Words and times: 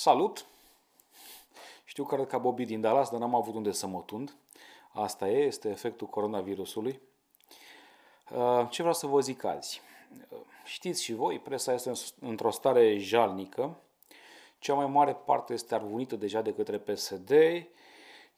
Salut! 0.00 0.46
Știu 1.84 2.04
că 2.04 2.14
arăt 2.14 2.28
ca 2.28 2.38
Bobby 2.38 2.64
din 2.64 2.80
Dallas, 2.80 3.10
dar 3.10 3.20
n-am 3.20 3.34
avut 3.34 3.54
unde 3.54 3.72
să 3.72 3.86
mă 3.86 4.02
tund. 4.06 4.36
Asta 4.92 5.28
e, 5.28 5.44
este 5.44 5.68
efectul 5.68 6.06
coronavirusului. 6.06 7.00
Uh, 8.30 8.66
ce 8.70 8.82
vreau 8.82 8.94
să 8.94 9.06
vă 9.06 9.20
zic 9.20 9.44
azi? 9.44 9.80
Uh, 10.30 10.38
știți 10.64 11.02
și 11.02 11.12
voi, 11.12 11.38
presa 11.38 11.72
este 11.72 11.92
într-o 12.20 12.50
stare 12.50 12.98
jalnică. 12.98 13.76
Cea 14.58 14.74
mai 14.74 14.86
mare 14.86 15.14
parte 15.14 15.52
este 15.52 15.74
arvunită 15.74 16.16
deja 16.16 16.42
de 16.42 16.54
către 16.54 16.78
PSD. 16.78 17.32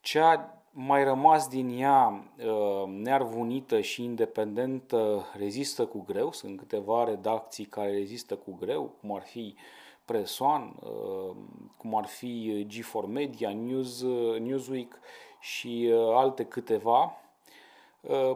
Cea 0.00 0.62
mai 0.70 1.04
rămas 1.04 1.48
din 1.48 1.78
ea 1.78 2.24
uh, 2.38 2.84
nearvunită 2.86 3.80
și 3.80 4.04
independentă 4.04 5.26
rezistă 5.36 5.86
cu 5.86 6.04
greu. 6.06 6.32
Sunt 6.32 6.58
câteva 6.58 7.04
redacții 7.04 7.64
care 7.64 7.90
rezistă 7.90 8.36
cu 8.36 8.56
greu, 8.60 8.94
cum 9.00 9.14
ar 9.14 9.22
fi 9.22 9.56
Presoan, 10.04 10.76
uh, 10.82 11.36
cum 11.76 11.96
ar 11.96 12.06
fi 12.06 12.66
G4 12.70 13.06
Media, 13.06 13.52
News, 13.52 14.00
uh, 14.00 14.40
Newsweek 14.40 14.98
și 15.40 15.90
alte 16.14 16.44
câteva. 16.44 17.14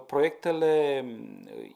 Proiectele 0.06 1.04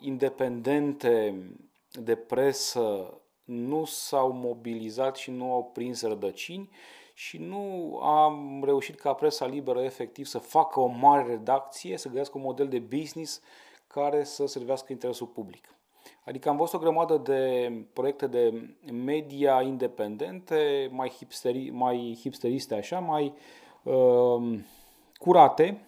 independente 0.01 1.43
de 1.91 2.17
presă 2.17 3.15
nu 3.45 3.85
s-au 3.85 4.33
mobilizat 4.33 5.17
și 5.17 5.31
nu 5.31 5.53
au 5.53 5.65
prins 5.65 6.03
rădăcini 6.03 6.71
și 7.15 7.39
nu 7.39 7.97
am 8.03 8.63
reușit 8.65 9.01
ca 9.01 9.13
presa 9.13 9.47
liberă 9.47 9.83
efectiv 9.83 10.27
să 10.27 10.39
facă 10.39 10.81
o 10.81 10.87
mare 10.87 11.27
redacție, 11.27 11.97
să 11.97 12.09
găsească 12.09 12.39
un 12.39 12.45
model 12.45 12.69
de 12.69 12.79
business 12.79 13.41
care 13.87 14.25
să 14.25 14.47
servească 14.47 14.93
interesul 14.93 15.27
public. 15.27 15.78
Adică 16.25 16.49
am 16.49 16.57
văzut 16.57 16.75
o 16.75 16.83
grămadă 16.83 17.17
de 17.17 17.73
proiecte 17.93 18.27
de 18.27 18.75
media 18.93 19.63
independente, 19.63 20.89
mai, 20.93 21.09
hipsteri, 21.09 21.71
mai 21.71 22.19
hipsteriste 22.21 22.75
așa, 22.75 22.99
mai 22.99 23.35
uh, 23.83 24.59
curate, 25.15 25.87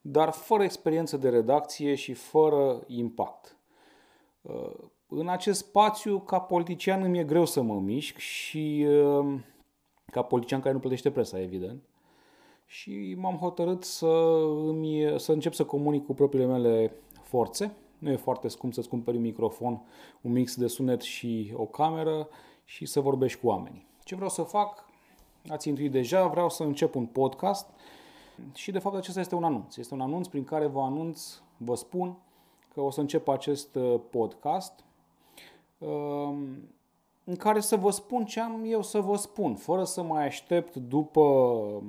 dar 0.00 0.30
fără 0.30 0.62
experiență 0.62 1.16
de 1.16 1.28
redacție 1.28 1.94
și 1.94 2.12
fără 2.12 2.82
impact. 2.86 3.56
Uh, 4.42 4.72
în 5.08 5.28
acest 5.28 5.58
spațiu, 5.58 6.18
ca 6.18 6.40
politician, 6.40 7.02
îmi 7.02 7.18
e 7.18 7.24
greu 7.24 7.44
să 7.44 7.62
mă 7.62 7.74
mișc 7.74 8.16
și 8.16 8.86
uh, 8.88 9.40
ca 10.12 10.22
politician 10.22 10.60
care 10.60 10.74
nu 10.74 10.80
plătește 10.80 11.10
presa, 11.10 11.40
evident. 11.40 11.82
Și 12.66 13.14
m-am 13.18 13.36
hotărât 13.36 13.84
să, 13.84 14.06
îmi, 14.66 15.14
să 15.16 15.32
încep 15.32 15.52
să 15.52 15.64
comunic 15.64 16.04
cu 16.06 16.14
propriile 16.14 16.46
mele 16.46 16.96
forțe. 17.22 17.76
Nu 17.98 18.10
e 18.10 18.16
foarte 18.16 18.48
scump 18.48 18.74
să-ți 18.74 18.88
cumperi 18.88 19.16
un 19.16 19.22
microfon, 19.22 19.82
un 20.20 20.32
mix 20.32 20.56
de 20.56 20.66
sunet 20.66 21.00
și 21.00 21.52
o 21.56 21.64
cameră 21.64 22.28
și 22.64 22.86
să 22.86 23.00
vorbești 23.00 23.40
cu 23.40 23.46
oamenii. 23.46 23.86
Ce 24.02 24.14
vreau 24.14 24.30
să 24.30 24.42
fac? 24.42 24.88
Ați 25.48 25.68
intuit 25.68 25.90
deja, 25.90 26.26
vreau 26.26 26.50
să 26.50 26.62
încep 26.62 26.94
un 26.94 27.06
podcast 27.06 27.70
și 28.54 28.70
de 28.70 28.78
fapt 28.78 28.96
acesta 28.96 29.20
este 29.20 29.34
un 29.34 29.44
anunț. 29.44 29.76
Este 29.76 29.94
un 29.94 30.00
anunț 30.00 30.26
prin 30.26 30.44
care 30.44 30.66
vă 30.66 30.80
anunț, 30.80 31.40
vă 31.56 31.74
spun 31.74 32.16
că 32.74 32.80
o 32.80 32.90
să 32.90 33.00
încep 33.00 33.28
acest 33.28 33.74
uh, 33.74 34.00
podcast 34.10 34.84
în 37.24 37.36
care 37.36 37.60
să 37.60 37.76
vă 37.76 37.90
spun 37.90 38.24
ce 38.24 38.40
am 38.40 38.64
eu 38.66 38.82
să 38.82 39.00
vă 39.00 39.16
spun, 39.16 39.54
fără 39.54 39.84
să 39.84 40.02
mai 40.02 40.26
aștept 40.26 40.76
după 40.76 41.82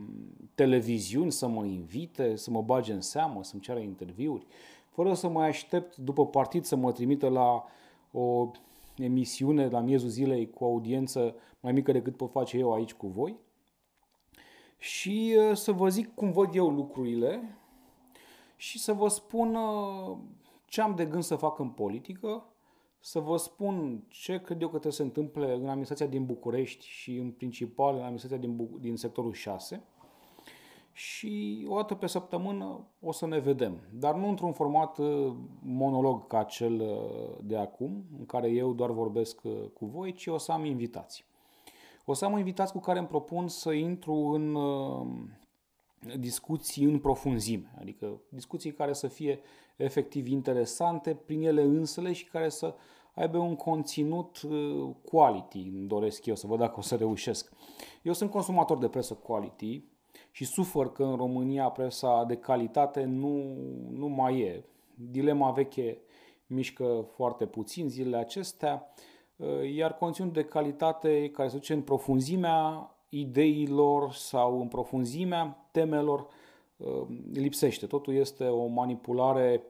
televiziuni 0.56 1.31
să 1.31 1.47
mă 1.47 1.66
invite, 1.66 2.36
să 2.36 2.52
mă 2.52 2.62
bage 2.62 2.94
în 2.94 3.02
seamă, 3.02 3.44
să-mi 3.44 3.62
ceară 3.62 3.80
interviuri, 3.80 4.46
fără 4.95 5.13
să 5.13 5.28
mai 5.28 5.47
aștept 5.47 5.97
după 5.97 6.28
partid 6.28 6.63
să 6.63 6.75
mă 6.75 6.91
trimită 6.91 7.29
la 7.29 7.66
o 8.11 8.51
emisiune 8.97 9.67
la 9.67 9.79
miezul 9.79 10.09
zilei 10.09 10.50
cu 10.50 10.63
audiență 10.63 11.35
mai 11.59 11.72
mică 11.72 11.91
decât 11.91 12.16
pot 12.17 12.31
face 12.31 12.57
eu 12.57 12.73
aici 12.73 12.94
cu 12.94 13.07
voi. 13.07 13.35
Și 14.78 15.35
uh, 15.38 15.56
să 15.56 15.72
vă 15.72 15.89
zic 15.89 16.13
cum 16.13 16.31
văd 16.31 16.56
eu 16.56 16.69
lucrurile 16.69 17.57
și 18.56 18.79
să 18.79 18.94
vă 18.94 19.07
spun 19.07 19.56
uh, 19.56 20.17
ce 20.66 20.81
am 20.81 20.95
de 20.95 21.06
gând 21.06 21.23
să 21.23 21.35
fac 21.35 21.59
în 21.59 21.69
politică, 21.69 22.45
să 23.00 23.19
vă 23.19 23.38
spun 23.38 24.03
ce 24.07 24.41
cred 24.41 24.62
eu 24.62 24.67
că 24.67 24.77
trebuie 24.77 24.91
să 24.91 24.97
se 24.97 25.03
întâmple 25.03 25.53
în 25.53 25.67
administrația 25.67 26.07
din 26.07 26.25
București 26.25 26.85
și 26.88 27.16
în 27.16 27.31
principal 27.31 27.95
în 27.95 28.01
administrația 28.01 28.38
din, 28.38 28.69
din 28.79 28.95
sectorul 28.95 29.33
6 29.33 29.83
și 30.97 31.66
o 31.69 31.75
dată 31.75 31.95
pe 31.95 32.07
săptămână 32.07 32.88
o 33.00 33.11
să 33.11 33.28
ne 33.28 33.39
vedem. 33.39 33.79
Dar 33.91 34.16
nu 34.16 34.28
într-un 34.28 34.51
format 34.51 34.97
uh, 34.97 35.33
monolog 35.61 36.28
ca 36.28 36.44
cel 36.44 36.79
uh, 36.79 37.38
de 37.41 37.57
acum, 37.57 38.03
în 38.17 38.25
care 38.25 38.50
eu 38.50 38.73
doar 38.73 38.91
vorbesc 38.91 39.41
uh, 39.44 39.53
cu 39.73 39.85
voi, 39.85 40.13
ci 40.13 40.28
o 40.28 40.38
să 40.38 40.51
am 40.51 40.66
invitații. 40.66 41.23
O 42.06 42.13
să 42.13 42.25
am 42.25 42.38
invitați 42.38 42.72
cu 42.72 42.79
care 42.79 43.00
îmi 43.00 43.07
propun 43.07 43.47
să 43.47 43.72
intru 43.72 44.13
în 44.13 44.57
discuții 46.19 46.85
în 46.85 47.00
profunzime, 47.00 47.75
adică 47.79 48.22
discuții 48.29 48.72
care 48.72 48.94
să 48.94 49.07
fie 49.07 49.39
efectiv 49.75 50.27
interesante 50.27 51.13
prin 51.13 51.41
ele 51.41 51.62
însele 51.62 52.13
și 52.13 52.25
care 52.25 52.50
să 52.50 52.75
aibă 53.13 53.38
un 53.38 53.56
conținut 53.56 54.41
uh, 54.41 54.89
quality, 55.03 55.72
îmi 55.73 55.88
doresc 55.88 56.25
eu 56.25 56.35
să 56.35 56.47
văd 56.47 56.59
dacă 56.59 56.75
o 56.77 56.81
să 56.81 56.95
reușesc. 56.95 57.51
Eu 58.01 58.13
sunt 58.13 58.31
consumator 58.31 58.77
de 58.77 58.88
presă 58.88 59.13
quality 59.13 59.83
și 60.31 60.46
sufăr 60.46 60.92
că 60.92 61.03
în 61.03 61.16
România 61.16 61.70
presa 61.70 62.24
de 62.24 62.36
calitate 62.36 63.03
nu, 63.03 63.56
nu 63.92 64.08
mai 64.08 64.40
e. 64.40 64.64
Dilema 64.96 65.52
veche 65.52 65.98
mișcă 66.48 67.06
foarte 67.16 67.46
puțin 67.46 67.90
zilele 67.90 68.18
acestea, 68.18 68.94
uh, 69.36 69.74
iar 69.75 69.94
conținut 69.98 70.34
de 70.34 70.44
calitate 70.44 71.30
care 71.30 71.50
se 71.50 71.56
duce 71.56 71.74
în 71.74 71.81
profunzimea 71.81 72.90
ideilor 73.09 74.12
sau 74.12 74.62
în 74.62 74.68
profunzimea 74.68 75.68
temelor 75.72 76.28
uh, 76.78 77.02
lipsește. 77.34 77.86
Totul 77.86 78.14
este 78.14 78.44
o 78.44 78.66
manipulare 78.66 79.64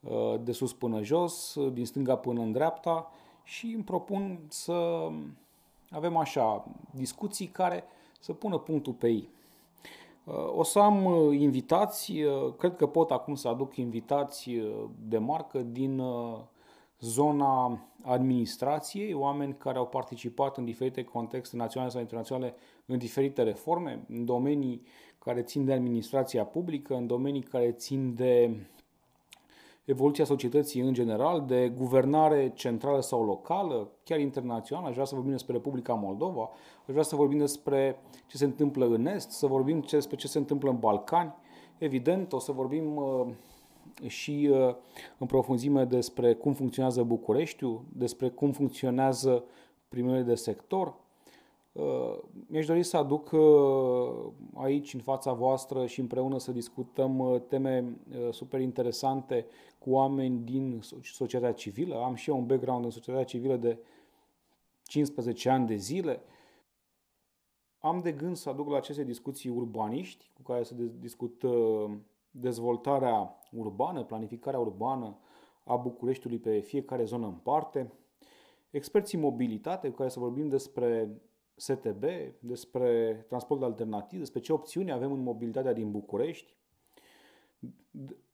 uh, 0.00 0.34
de 0.40 0.52
sus 0.52 0.72
până 0.72 1.02
jos, 1.02 1.56
din 1.72 1.84
stânga 1.84 2.16
până 2.16 2.40
în 2.40 2.52
dreapta 2.52 3.10
și 3.44 3.72
îmi 3.74 3.84
propun 3.84 4.40
să 4.48 5.08
avem 5.90 6.16
așa 6.16 6.64
discuții 6.94 7.46
care 7.46 7.84
să 8.20 8.32
pună 8.32 8.58
punctul 8.58 8.92
pe 8.92 9.08
ei. 9.08 9.28
Uh, 10.28 10.56
o 10.56 10.62
să 10.62 10.78
am 10.78 11.06
invitați, 11.32 12.12
cred 12.58 12.76
că 12.76 12.86
pot 12.86 13.10
acum 13.10 13.34
să 13.34 13.48
aduc 13.48 13.76
invitați 13.76 14.50
de 15.08 15.18
marcă 15.18 15.58
din 15.58 16.02
zona 17.00 17.78
administrației, 18.02 19.14
oameni 19.14 19.56
care 19.58 19.78
au 19.78 19.86
participat 19.86 20.56
în 20.56 20.64
diferite 20.64 21.04
contexte 21.04 21.56
naționale 21.56 21.90
sau 21.90 22.00
internaționale 22.00 22.54
în 22.86 22.98
diferite 22.98 23.42
reforme, 23.42 24.04
în 24.08 24.24
domenii 24.24 24.82
care 25.18 25.42
țin 25.42 25.64
de 25.64 25.72
administrația 25.72 26.44
publică, 26.44 26.94
în 26.94 27.06
domenii 27.06 27.42
care 27.42 27.72
țin 27.72 28.14
de 28.14 28.56
evoluția 29.88 30.24
societății 30.24 30.80
în 30.80 30.92
general, 30.92 31.44
de 31.46 31.72
guvernare 31.76 32.52
centrală 32.54 33.00
sau 33.00 33.24
locală, 33.24 33.90
chiar 34.04 34.18
internațională. 34.18 34.88
Aș 34.88 34.92
vrea 34.92 35.04
să 35.04 35.14
vorbim 35.14 35.32
despre 35.32 35.52
Republica 35.52 35.94
Moldova, 35.94 36.50
aș 36.80 36.86
vrea 36.92 37.02
să 37.02 37.16
vorbim 37.16 37.38
despre 37.38 38.00
ce 38.26 38.36
se 38.36 38.44
întâmplă 38.44 38.86
în 38.86 39.06
Est, 39.06 39.30
să 39.30 39.46
vorbim 39.46 39.84
despre 39.90 40.16
ce 40.16 40.26
se 40.26 40.38
întâmplă 40.38 40.70
în 40.70 40.78
Balcani. 40.78 41.34
Evident, 41.78 42.32
o 42.32 42.38
să 42.38 42.52
vorbim 42.52 42.96
uh, 42.96 43.26
și 44.06 44.48
uh, 44.52 44.74
în 45.18 45.26
profunzime 45.26 45.84
despre 45.84 46.34
cum 46.34 46.52
funcționează 46.52 47.02
Bucureștiul, 47.02 47.84
despre 47.92 48.28
cum 48.28 48.52
funcționează 48.52 49.44
primele 49.88 50.22
de 50.22 50.34
sector. 50.34 50.94
Uh, 51.72 52.18
mi-aș 52.46 52.66
dori 52.66 52.82
să 52.82 52.96
aduc 52.96 53.30
uh, 53.32 54.32
aici 54.54 54.94
în 54.94 55.00
fața 55.00 55.32
voastră 55.32 55.86
și 55.86 56.00
împreună 56.00 56.38
să 56.38 56.52
discutăm 56.52 57.44
teme 57.48 57.96
super 58.30 58.60
interesante 58.60 59.46
cu 59.78 59.90
oameni 59.90 60.38
din 60.38 60.80
societatea 61.02 61.52
civilă. 61.52 62.02
Am 62.02 62.14
și 62.14 62.30
eu 62.30 62.36
un 62.36 62.46
background 62.46 62.84
în 62.84 62.90
societatea 62.90 63.26
civilă 63.26 63.56
de 63.56 63.78
15 64.82 65.48
ani 65.48 65.66
de 65.66 65.76
zile. 65.76 66.22
Am 67.78 68.00
de 68.00 68.12
gând 68.12 68.36
să 68.36 68.48
aduc 68.48 68.68
la 68.68 68.76
aceste 68.76 69.04
discuții 69.04 69.50
urbaniști 69.50 70.30
cu 70.34 70.42
care 70.42 70.62
să 70.62 70.74
discut 71.00 71.44
dezvoltarea 72.30 73.38
urbană, 73.52 74.04
planificarea 74.04 74.60
urbană 74.60 75.18
a 75.64 75.76
Bucureștiului 75.76 76.38
pe 76.38 76.58
fiecare 76.58 77.04
zonă 77.04 77.26
în 77.26 77.34
parte, 77.34 77.92
experții 78.70 79.18
mobilitate 79.18 79.88
cu 79.88 79.96
care 79.96 80.08
să 80.08 80.18
vorbim 80.18 80.48
despre 80.48 81.20
STB, 81.58 82.04
despre 82.38 83.12
transport 83.28 83.62
alternativ, 83.62 84.18
despre 84.18 84.40
ce 84.40 84.52
opțiuni 84.52 84.92
avem 84.92 85.12
în 85.12 85.22
mobilitatea 85.22 85.72
din 85.72 85.90
București. 85.90 86.56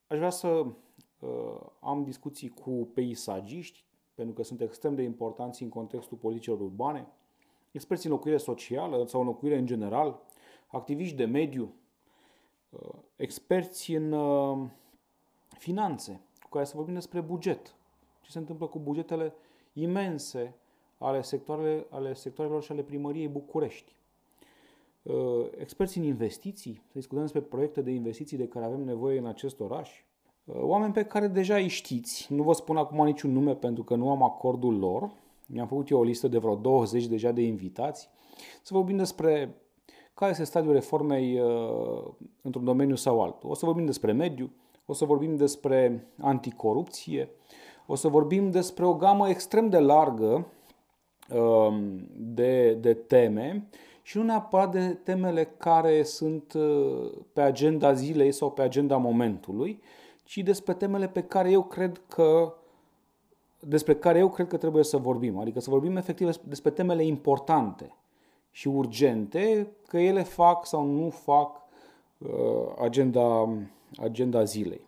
Aș 0.07 0.17
vrea 0.17 0.31
să 0.31 0.49
uh, 0.49 1.61
am 1.81 2.05
discuții 2.05 2.49
cu 2.49 2.89
peisagiști, 2.95 3.85
pentru 4.15 4.35
că 4.35 4.43
sunt 4.43 4.61
extrem 4.61 4.95
de 4.95 5.03
importanți 5.03 5.63
în 5.63 5.69
contextul 5.69 6.17
politicilor 6.17 6.61
urbane, 6.61 7.07
experți 7.71 8.07
în 8.07 8.13
locuire 8.13 8.37
socială 8.37 9.07
sau 9.07 9.21
în 9.21 9.27
locuire 9.27 9.59
în 9.59 9.67
general, 9.67 10.21
activiști 10.67 11.17
de 11.17 11.25
mediu, 11.25 11.75
Uh, 12.81 12.95
experți 13.17 13.93
în 13.93 14.13
uh, 14.13 14.69
finanțe, 15.59 16.21
cu 16.43 16.49
care 16.49 16.65
să 16.65 16.77
vorbim 16.77 16.95
despre 16.95 17.21
buget. 17.21 17.75
Ce 18.21 18.31
se 18.31 18.39
întâmplă 18.39 18.67
cu 18.67 18.79
bugetele 18.79 19.35
imense 19.73 20.55
ale, 20.99 21.23
sectoarele, 21.23 21.87
ale 21.91 22.15
sectoarelor 22.15 22.63
și 22.63 22.73
ale 22.73 22.83
primăriei 22.83 23.29
București. 23.29 23.93
uh, 25.03 25.15
experți 25.59 25.99
în 25.99 26.05
investiții, 26.05 26.83
să 26.87 26.93
discutăm 26.93 27.23
despre 27.23 27.41
proiecte 27.41 27.83
de 27.83 27.91
investiții 27.91 28.37
de 28.37 28.49
care 28.49 28.65
avem 28.65 28.85
nevoie 28.85 29.19
în 29.19 29.27
acest 29.27 29.61
oraș, 29.61 29.91
uh, 30.45 30.57
oameni 30.61 30.93
pe 30.93 31.05
care 31.05 31.27
deja 31.27 31.57
îi 31.57 31.69
știți, 31.69 32.33
nu 32.33 32.43
vă 32.43 32.53
spun 32.53 32.77
acum 32.77 33.05
niciun 33.05 33.33
nume 33.33 33.55
pentru 33.55 33.85
că 33.85 33.95
nu 33.95 34.11
am 34.11 34.23
acordul 34.23 34.79
lor, 34.79 35.11
mi-am 35.47 35.67
făcut 35.67 35.89
eu 35.89 35.99
o 35.99 36.03
listă 36.03 36.29
de 36.29 36.39
vreo 36.39 36.55
20 36.55 37.07
deja 37.07 37.31
de 37.31 37.43
invitați, 37.43 38.09
să 38.63 38.75
vorbim 38.75 38.97
despre 38.97 39.55
care 40.15 40.31
este 40.31 40.45
stadiul 40.45 40.73
reformei 40.73 41.41
uh, 41.41 42.05
într-un 42.43 42.65
domeniu 42.65 42.95
sau 42.95 43.23
altul. 43.23 43.51
O 43.51 43.55
să 43.55 43.65
vorbim 43.65 43.85
despre 43.85 44.13
mediu, 44.13 44.53
o 44.87 44.93
să 44.93 45.05
vorbim 45.05 45.37
despre 45.37 46.07
anticorupție, 46.21 47.31
o 47.87 47.95
să 47.95 48.09
vorbim 48.09 48.51
despre 48.51 48.85
o 48.85 48.95
gamă 48.95 49.29
extrem 49.29 49.69
de 49.69 49.79
largă 49.79 50.33
um, 50.33 50.47
de, 52.17 52.75
de 52.75 52.95
teme 52.95 53.69
și 54.03 54.17
nu 54.17 54.23
neapărat 54.23 54.71
de 54.71 54.89
temele 54.89 55.45
care 55.45 56.03
sunt 56.03 56.53
uh, 56.53 57.11
pe 57.33 57.41
agenda 57.41 57.93
zilei 57.93 58.33
sau 58.33 58.51
pe 58.51 58.63
agenda 58.63 58.97
momentului, 58.97 59.83
ci 60.25 60.37
despre 60.37 60.75
temele 60.75 61.09
pe 61.09 61.23
care 61.23 61.51
eu 61.51 61.63
cred 61.63 62.03
că 62.09 62.55
despre 63.61 63.95
care 63.95 64.19
eu 64.19 64.31
cred 64.31 64.49
că 64.49 64.57
trebuie 64.57 64.85
să 64.85 64.97
vorbim. 64.97 65.39
Adică 65.39 65.61
să 65.61 65.71
vorbim 65.71 65.97
efectiv 65.97 66.37
despre 66.37 66.71
temele 66.71 67.05
importante 67.05 67.95
și 68.51 68.69
urgente, 68.69 69.73
că 69.89 69.99
ele 69.99 70.23
fac 70.23 70.67
sau 70.67 70.85
nu 70.85 71.11
fac 71.11 71.61
uh, 72.19 72.75
agenda, 72.81 73.49
agenda 73.97 74.45
zilei. 74.45 74.81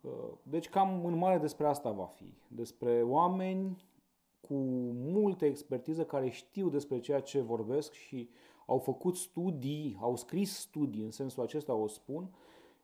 Uh, 0.00 0.10
deci 0.42 0.68
cam 0.68 1.04
în 1.04 1.18
mare 1.18 1.38
despre 1.38 1.66
asta 1.66 1.90
va 1.90 2.08
fi. 2.16 2.34
Despre 2.48 3.02
oameni 3.02 3.76
cu 4.48 4.54
multă 4.94 5.44
expertiză 5.44 6.04
care 6.04 6.28
știu 6.28 6.68
despre 6.68 7.00
ceea 7.00 7.20
ce 7.20 7.40
vorbesc 7.40 7.92
și 7.92 8.30
au 8.66 8.78
făcut 8.78 9.16
studii, 9.16 9.98
au 10.00 10.16
scris 10.16 10.58
studii, 10.58 11.04
în 11.04 11.10
sensul 11.10 11.42
acesta 11.42 11.74
o 11.74 11.86
spun, 11.86 12.34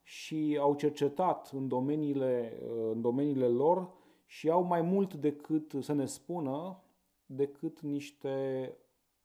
și 0.03 0.59
au 0.61 0.75
cercetat 0.75 1.51
în 1.53 1.69
domeniile, 1.69 2.59
uh, 2.63 2.91
în 2.93 3.01
domeniile 3.01 3.49
lor 3.49 3.91
și 4.27 4.51
au 4.51 4.63
mai 4.63 4.83
mult 4.83 5.15
decât 5.15 5.75
să 5.81 5.93
ne 5.93 6.07
spună 6.07 6.83
decât 7.27 7.81
niște 7.81 8.77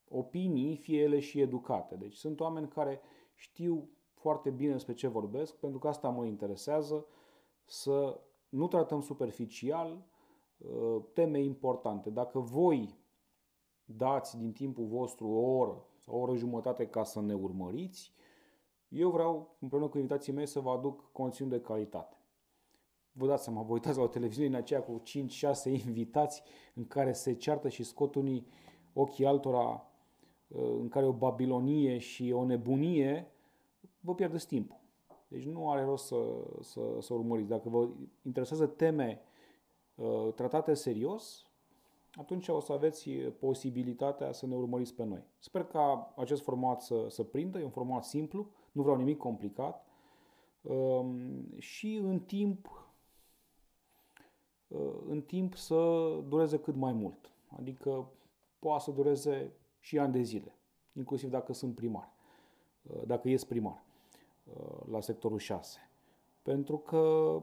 opinii, 0.07 0.75
fie 0.75 1.01
ele 1.01 1.19
și 1.19 1.39
educate. 1.39 1.95
Deci 1.95 2.15
sunt 2.15 2.39
oameni 2.39 2.67
care 2.67 3.01
știu 3.35 3.89
foarte 4.13 4.49
bine 4.49 4.71
despre 4.71 4.93
ce 4.93 5.07
vorbesc, 5.07 5.55
pentru 5.55 5.79
că 5.79 5.87
asta 5.87 6.09
mă 6.09 6.25
interesează, 6.25 7.05
să 7.65 8.19
nu 8.49 8.67
tratăm 8.67 9.01
superficial 9.01 9.91
uh, 9.91 10.12
teme 11.13 11.39
importante. 11.39 12.09
Dacă 12.09 12.39
voi 12.39 12.97
dați 13.85 14.37
din 14.37 14.51
timpul 14.51 14.85
vostru 14.85 15.27
o 15.27 15.57
oră 15.57 15.85
sau 15.97 16.15
o 16.15 16.19
oră 16.19 16.35
jumătate 16.35 16.87
ca 16.87 17.03
să 17.03 17.21
ne 17.21 17.33
urmăriți, 17.33 18.13
eu 18.87 19.09
vreau, 19.09 19.55
împreună 19.59 19.87
cu 19.87 19.97
invitații 19.97 20.33
mei, 20.33 20.45
să 20.45 20.59
vă 20.59 20.69
aduc 20.69 21.11
conținut 21.11 21.51
de 21.51 21.61
calitate. 21.61 22.17
Vă 23.11 23.27
dați 23.27 23.43
seama, 23.43 23.61
vă 23.61 23.73
uitați 23.73 23.97
la 23.97 24.03
o 24.03 24.07
televiziune 24.07 24.47
în 24.49 24.55
aceea 24.55 24.81
cu 24.81 25.01
5-6 25.01 25.03
invitați 25.85 26.43
în 26.73 26.87
care 26.87 27.13
se 27.13 27.33
ceartă 27.33 27.69
și 27.69 27.83
scot 27.83 28.15
unii 28.15 28.47
ochii 28.93 29.25
altora 29.25 29.87
Uh, 30.53 30.75
în 30.79 30.87
care 30.87 31.05
o 31.05 31.11
babilonie 31.11 31.97
și 31.97 32.31
o 32.31 32.45
nebunie, 32.45 33.31
vă 33.99 34.15
pierdeți 34.15 34.47
timpul. 34.47 34.77
Deci 35.27 35.45
nu 35.45 35.71
are 35.71 35.83
rost 35.83 36.05
să, 36.05 36.15
să, 36.61 36.81
să 36.99 37.13
urmăriți. 37.13 37.49
Dacă 37.49 37.69
vă 37.69 37.89
interesează 38.21 38.65
teme 38.65 39.21
uh, 39.21 39.31
tratate 40.35 40.73
serios, 40.73 41.45
atunci 42.15 42.47
o 42.47 42.59
să 42.59 42.73
aveți 42.73 43.09
posibilitatea 43.39 44.31
să 44.31 44.45
ne 44.45 44.55
urmăriți 44.55 44.93
pe 44.93 45.03
noi. 45.03 45.23
Sper 45.39 45.63
ca 45.63 46.13
acest 46.15 46.41
format 46.41 46.81
să, 46.81 47.05
să 47.09 47.23
prindă, 47.23 47.59
e 47.59 47.63
un 47.63 47.69
format 47.69 48.03
simplu, 48.03 48.49
nu 48.71 48.81
vreau 48.81 48.97
nimic 48.97 49.17
complicat 49.17 49.85
um, 50.61 51.45
și 51.57 51.95
în 51.95 52.19
timp, 52.19 52.87
uh, 54.67 54.93
în 55.07 55.21
timp 55.21 55.55
să 55.55 56.09
dureze 56.27 56.59
cât 56.59 56.75
mai 56.75 56.93
mult. 56.93 57.31
Adică 57.57 58.09
poate 58.59 58.83
să 58.83 58.91
dureze 58.91 59.51
și 59.79 59.99
ani 59.99 60.13
de 60.13 60.21
zile, 60.21 60.55
inclusiv 60.93 61.29
dacă 61.29 61.53
sunt 61.53 61.75
primar, 61.75 62.11
uh, 62.81 63.01
dacă 63.05 63.29
ies 63.29 63.43
primar 63.43 63.83
uh, 64.43 64.77
la 64.89 65.01
sectorul 65.01 65.37
6. 65.37 65.79
Pentru 66.41 66.77
că 66.77 67.41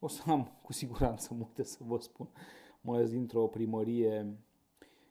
o 0.00 0.08
să 0.08 0.22
am 0.26 0.52
cu 0.62 0.72
siguranță 0.72 1.34
multe 1.38 1.62
să 1.62 1.78
vă 1.86 1.98
spun, 1.98 2.28
mai 2.80 2.96
ales 2.96 3.10
dintr-o 3.10 3.46
primărie 3.46 4.36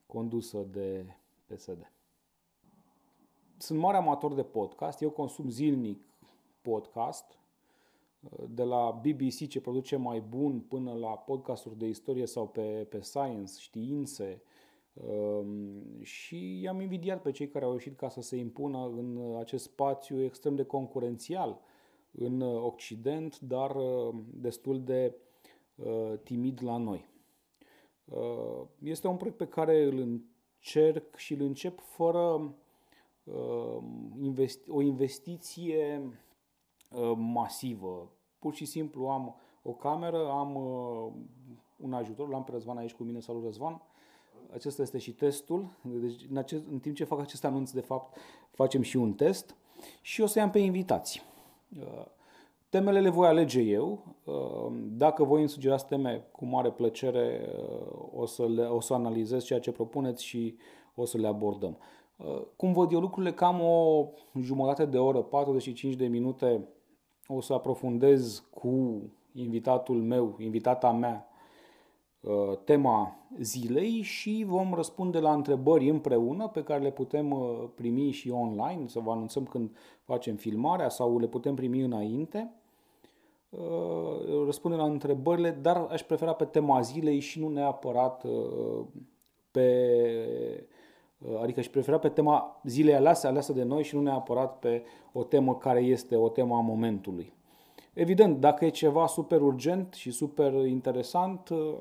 condusă 0.06 0.62
de 0.72 1.06
PSD. 1.46 1.92
Sunt 3.58 3.80
mare 3.80 3.98
amator 3.98 4.34
de 4.34 4.44
podcast, 4.44 5.02
eu 5.02 5.10
consum 5.10 5.50
zilnic 5.50 6.04
podcast, 6.62 7.40
de 8.50 8.64
la 8.64 8.92
BBC 8.92 9.48
ce 9.48 9.62
produce 9.62 9.96
mai 9.96 10.20
bun 10.20 10.60
până 10.60 10.94
la 10.94 11.10
podcasturi 11.10 11.78
de 11.78 11.88
istorie 11.88 12.26
sau 12.26 12.48
pe, 12.48 12.88
pe 12.90 13.02
science, 13.02 13.54
științe. 13.58 14.42
Um, 14.94 16.02
și 16.02 16.62
i-am 16.62 16.80
invidiat 16.82 17.22
pe 17.22 17.32
cei 17.32 17.48
care 17.48 17.66
au 17.66 17.72
ieșit 17.72 17.98
ca 17.98 18.10
să 18.10 18.22
se 18.22 18.36
impună 18.36 18.86
în 18.86 19.36
acest 19.40 19.64
spațiu 19.64 20.22
extrem 20.22 20.56
de 20.56 20.64
concurențial 20.64 21.62
în 22.18 22.42
Occident, 22.42 23.40
dar 23.40 23.76
uh, 23.76 24.16
destul 24.34 24.84
de 24.84 25.16
uh, 25.76 26.14
timid 26.24 26.64
la 26.64 26.78
noi. 26.78 27.06
Uh, 28.06 28.62
este 28.84 29.08
un 29.08 29.18
proiect 29.18 29.38
pe 29.38 29.48
care 29.48 29.84
îl 29.84 29.98
încerc 29.98 31.16
și 31.16 31.34
îl 31.34 31.42
încep 31.42 31.80
fără 31.80 32.56
o 34.68 34.82
investiție 34.82 36.12
masivă 37.16 38.16
Pur 38.46 38.54
și 38.54 38.66
simplu 38.66 39.06
am 39.06 39.36
o 39.62 39.72
cameră, 39.72 40.30
am 40.30 40.56
uh, 40.56 41.12
un 41.78 41.94
ajutor, 41.94 42.30
l-am 42.30 42.44
pe 42.44 42.52
Răzvan 42.52 42.78
aici 42.78 42.94
cu 42.94 43.04
mine, 43.04 43.20
salut 43.20 43.44
Răzvan. 43.44 43.82
Acesta 44.54 44.82
este 44.82 44.98
și 44.98 45.12
testul. 45.12 45.68
Deci, 45.82 46.26
în, 46.30 46.38
acest, 46.38 46.64
în 46.72 46.80
timp 46.80 46.96
ce 46.96 47.04
fac 47.04 47.20
acest 47.20 47.44
anunț, 47.46 47.72
de 47.72 47.82
fapt, 47.82 48.18
facem 48.52 48.82
și 48.82 48.98
un 48.98 49.14
test 49.14 49.56
și 50.02 50.22
o 50.22 50.26
să 50.26 50.40
i-am 50.40 50.50
pe 50.50 50.60
invitații. 50.60 51.22
Uh, 51.80 52.06
temele 52.70 53.00
le 53.00 53.10
voi 53.10 53.28
alege 53.28 53.62
eu. 53.62 54.16
Uh, 54.24 54.74
dacă 54.92 55.24
voi 55.24 55.40
îmi 55.40 55.50
sugerați 55.50 55.88
teme, 55.88 56.28
cu 56.32 56.46
mare 56.46 56.72
plăcere 56.72 57.50
o 58.16 58.26
să, 58.26 58.48
le, 58.48 58.64
o 58.64 58.80
să 58.80 58.94
analizez 58.94 59.44
ceea 59.44 59.60
ce 59.60 59.72
propuneți 59.72 60.24
și 60.24 60.58
o 60.96 61.06
să 61.06 61.18
le 61.18 61.28
abordăm. 61.28 61.78
Cum 62.56 62.74
văd 62.74 62.92
eu 62.92 63.00
lucrurile, 63.00 63.34
cam 63.34 63.62
o 63.62 64.08
jumătate 64.42 64.86
de 64.86 64.98
oră, 64.98 65.22
45 65.22 65.96
de 65.96 66.08
minute 66.08 66.68
o 67.28 67.42
să 67.42 67.54
aprofundez 67.54 68.44
cu 68.54 69.02
invitatul 69.34 70.02
meu, 70.02 70.36
invitata 70.40 70.92
mea, 70.92 71.28
uh, 71.30 71.35
tema 72.64 73.16
zilei 73.40 74.02
și 74.02 74.44
vom 74.48 74.74
răspunde 74.74 75.20
la 75.20 75.34
întrebări 75.34 75.90
împreună 75.90 76.48
pe 76.48 76.64
care 76.64 76.82
le 76.82 76.92
putem 76.92 77.32
uh, 77.32 77.64
primi 77.76 78.12
și 78.12 78.30
online, 78.30 78.88
să 78.88 79.00
vă 79.00 79.12
anunțăm 79.12 79.44
când 79.44 79.78
facem 80.04 80.36
filmarea 80.36 80.90
sau 80.90 81.20
le 81.20 81.28
putem 81.28 81.56
primi 81.56 81.82
înainte. 81.82 82.54
Uh, 83.50 84.44
răspundem 84.46 84.80
la 84.80 84.86
întrebările, 84.86 85.52
dar 85.52 85.88
aș 85.90 86.04
prefera 86.04 86.34
pe 86.34 86.46
tema 86.46 86.82
zilei 86.82 87.20
și 87.20 87.40
nu 87.40 87.50
neapărat 87.50 88.26
pe 89.52 89.70
Uh, 91.18 91.40
adică 91.42 91.60
își 91.60 91.70
prefera 91.70 92.00
pe 92.00 92.10
tema 92.10 92.62
zilei 92.64 92.96
alease, 92.96 93.28
aleasă 93.28 93.54
de 93.54 93.64
noi 93.64 93.84
și 93.84 93.96
nu 93.96 94.02
neapărat 94.02 94.60
pe 94.60 94.84
o 95.12 95.24
temă 95.24 95.56
care 95.56 95.80
este 95.80 96.16
o 96.16 96.30
temă 96.30 96.56
a 96.56 96.60
momentului. 96.60 97.34
Evident, 97.94 98.40
dacă 98.40 98.66
e 98.66 98.70
ceva 98.70 99.08
super 99.08 99.42
urgent 99.42 99.94
și 99.94 100.12
super 100.12 100.54
interesant, 100.54 101.50
uh, 101.50 101.74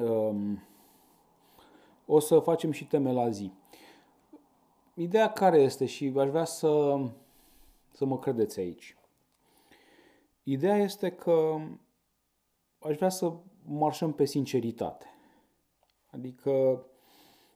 um, 0.00 0.62
o 2.06 2.18
să 2.18 2.38
facem 2.38 2.70
și 2.70 2.86
teme 2.86 3.12
la 3.12 3.28
zi. 3.28 3.52
Ideea 4.94 5.32
care 5.32 5.58
este 5.58 5.86
și 5.86 6.12
aș 6.16 6.28
vrea 6.28 6.44
să, 6.44 7.00
să 7.92 8.04
mă 8.04 8.18
credeți 8.18 8.60
aici. 8.60 8.96
Ideea 10.42 10.76
este 10.76 11.10
că 11.10 11.56
aș 12.78 12.96
vrea 12.96 13.08
să 13.08 13.32
marșăm 13.64 14.12
pe 14.12 14.24
sinceritate. 14.24 15.06
Adică 16.10 16.84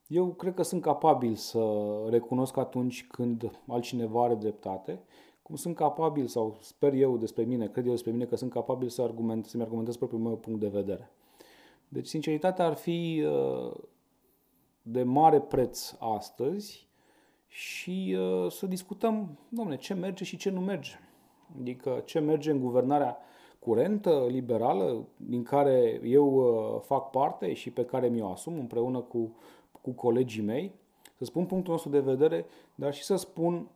eu 0.07 0.27
cred 0.33 0.55
că 0.55 0.63
sunt 0.63 0.83
capabil 0.83 1.35
să 1.35 1.85
recunosc 2.09 2.57
atunci 2.57 3.07
când 3.07 3.61
altcineva 3.67 4.25
are 4.25 4.35
dreptate, 4.35 5.03
cum 5.43 5.57
sunt 5.57 5.75
capabil, 5.77 6.27
sau 6.27 6.57
sper 6.61 6.93
eu 6.93 7.17
despre 7.17 7.45
mine, 7.45 7.69
cred 7.69 7.85
eu 7.85 7.91
despre 7.91 8.11
mine 8.11 8.25
că 8.25 8.37
sunt 8.37 8.51
capabil 8.51 8.89
să 8.89 9.03
argument, 9.03 9.47
să-mi 9.47 9.63
argumentez 9.63 9.97
propriul 9.97 10.23
meu 10.23 10.37
punct 10.37 10.61
de 10.61 10.69
vedere. 10.69 11.11
Deci 11.93 12.07
sinceritatea 12.07 12.67
ar 12.67 12.75
fi 12.75 13.25
uh, 13.27 13.73
de 14.83 15.03
mare 15.03 15.41
preț 15.41 15.95
astăzi 15.99 16.89
și 17.47 18.17
uh, 18.19 18.51
să 18.51 18.67
discutăm, 18.67 19.39
domne, 19.49 19.77
ce 19.77 19.95
merge 19.95 20.25
și 20.25 20.37
ce 20.37 20.51
nu 20.51 20.61
merge. 20.61 20.91
Adică 21.61 22.03
ce 22.05 22.19
merge 22.19 22.51
în 22.51 22.61
guvernarea 22.61 23.19
curentă, 23.59 24.27
liberală, 24.29 25.09
din 25.17 25.43
care 25.43 26.01
eu 26.05 26.35
uh, 26.35 26.81
fac 26.81 27.11
parte 27.11 27.53
și 27.53 27.71
pe 27.71 27.85
care 27.85 28.09
mi-o 28.09 28.31
asum 28.31 28.59
împreună 28.59 29.01
cu, 29.01 29.37
cu 29.81 29.91
colegii 29.91 30.43
mei, 30.43 30.73
să 31.19 31.25
spun 31.25 31.47
punctul 31.47 31.73
nostru 31.73 31.91
de 31.91 32.01
vedere, 32.01 32.47
dar 32.75 32.95
și 32.95 33.03
să 33.03 33.17
spun 33.17 33.71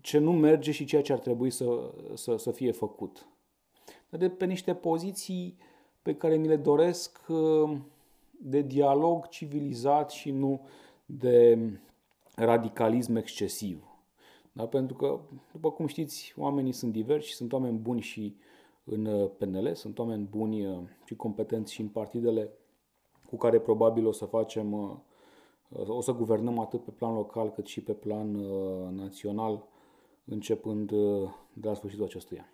ce 0.00 0.18
nu 0.18 0.32
merge 0.32 0.70
și 0.70 0.84
ceea 0.84 1.02
ce 1.02 1.12
ar 1.12 1.18
trebui 1.18 1.50
să, 1.50 1.92
să, 2.14 2.36
să 2.36 2.50
fie 2.50 2.72
făcut. 2.72 3.26
Dar 4.08 4.20
de 4.20 4.28
pe 4.28 4.44
niște 4.44 4.74
poziții 4.74 5.56
pe 6.02 6.14
care 6.14 6.36
mi 6.36 6.48
le 6.48 6.56
doresc 6.56 7.20
uh, 7.28 7.76
de 8.30 8.60
dialog 8.60 9.28
civilizat 9.28 10.10
și 10.10 10.30
nu 10.30 10.60
de 11.06 11.58
radicalism 12.34 13.16
excesiv. 13.16 13.86
Da? 14.52 14.66
Pentru 14.66 14.96
că, 14.96 15.20
după 15.52 15.70
cum 15.70 15.86
știți, 15.86 16.34
oamenii 16.36 16.72
sunt 16.72 16.92
diversi, 16.92 17.32
sunt 17.32 17.52
oameni 17.52 17.78
buni 17.78 18.00
și 18.00 18.36
în 18.84 19.04
uh, 19.06 19.30
PNL, 19.38 19.74
sunt 19.74 19.98
oameni 19.98 20.28
buni 20.30 20.66
uh, 20.66 20.78
și 21.04 21.16
competenți 21.16 21.72
și 21.72 21.80
în 21.80 21.88
partidele 21.88 22.50
cu 23.26 23.36
care 23.36 23.60
probabil 23.60 24.06
o 24.06 24.12
să 24.12 24.24
facem, 24.24 24.72
uh, 24.72 25.88
o 25.88 26.00
să 26.00 26.12
guvernăm 26.12 26.58
atât 26.58 26.84
pe 26.84 26.90
plan 26.90 27.14
local 27.14 27.50
cât 27.50 27.66
și 27.66 27.80
pe 27.80 27.92
plan 27.92 28.30
național, 28.94 29.64
începând 30.24 30.90
de 31.52 31.68
la 31.68 31.74
sfârșitul 31.74 32.04
acestui 32.04 32.38
an. 32.38 32.46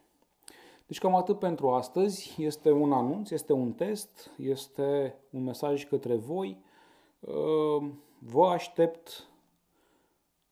Deci 0.89 0.99
cam 0.99 1.15
atât 1.15 1.39
pentru 1.39 1.71
astăzi. 1.71 2.35
Este 2.39 2.71
un 2.71 2.93
anunț, 2.93 3.31
este 3.31 3.53
un 3.53 3.73
test, 3.73 4.31
este 4.37 5.15
un 5.31 5.43
mesaj 5.43 5.89
către 5.89 6.17
voi. 6.17 6.63
Vă 8.19 8.47
aștept 8.47 9.29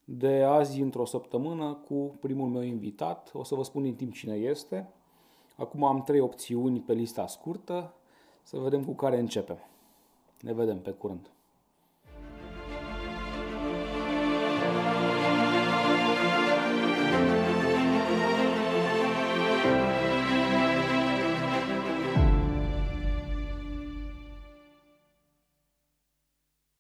de 0.05 0.43
azi 0.43 0.81
într-o 0.81 1.05
săptămână 1.05 1.75
cu 1.75 2.17
primul 2.21 2.49
meu 2.49 2.63
invitat. 2.63 3.31
O 3.35 3.45
să 3.45 3.55
vă 3.55 3.63
spun 3.63 3.85
în 3.85 3.95
timp 3.95 4.13
cine 4.13 4.35
este. 4.35 4.93
Acum 5.57 5.85
am 5.85 6.03
trei 6.03 6.21
opțiuni 6.21 6.81
pe 6.81 6.93
lista 6.93 7.27
scurtă. 7.27 7.95
Să 8.43 8.59
vedem 8.59 8.85
cu 8.85 8.93
care 8.93 9.19
începem. 9.19 9.59
Ne 10.41 10.53
vedem 10.53 10.81
pe 10.81 10.91
curând. 10.91 11.31